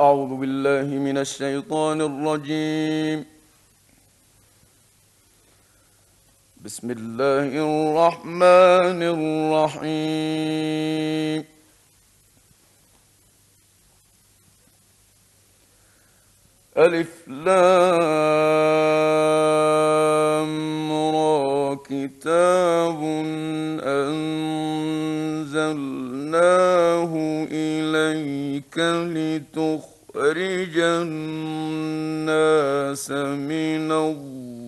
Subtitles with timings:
[0.00, 3.24] أعوذ بالله من الشيطان الرجيم.
[6.64, 9.02] بسم الله الرحمن
[9.72, 11.44] الرحيم.
[16.76, 17.52] ألف لام
[21.16, 23.00] را كتاب
[23.96, 24.72] أنزلناه
[27.50, 27.65] إليك
[29.36, 32.30] لتخرج الناس
[33.10, 33.92] من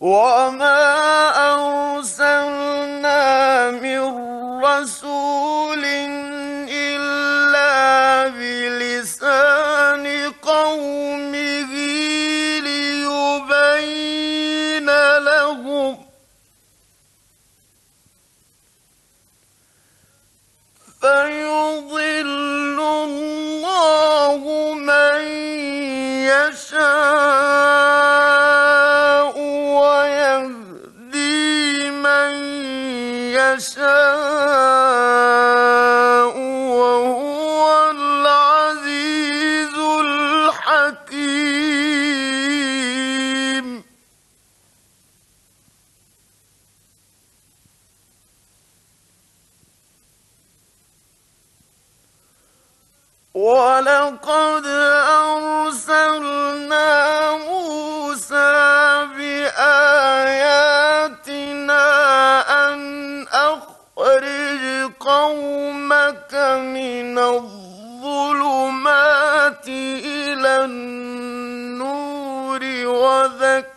[0.00, 0.80] وما
[2.00, 3.20] أرسلنا
[3.70, 4.00] من
[4.64, 5.84] رسول
[6.68, 10.06] إلا بلسان
[10.42, 11.72] قومه
[12.64, 14.06] ليبين
[15.18, 15.96] لهم
[21.00, 24.42] فيضل الله
[24.74, 25.20] من
[26.24, 27.69] يشاء
[53.40, 54.66] ولقد
[55.24, 56.88] أرسلنا
[57.36, 58.52] موسى
[59.16, 60.64] بآياتنا
[62.68, 62.80] أن
[63.32, 68.48] أخرج قومك من الظلمات
[69.68, 73.70] إلى النور وذكرهم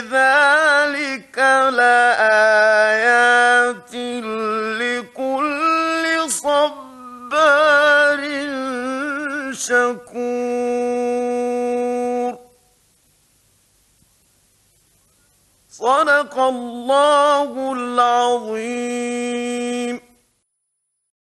[0.00, 1.38] ذلك
[1.78, 3.14] لآيات
[4.80, 8.20] لكل صبار
[9.52, 10.76] شكور.
[15.70, 19.65] صدق الله العظيم.